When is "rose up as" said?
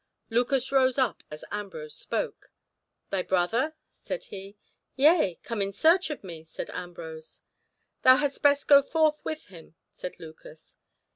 0.71-1.45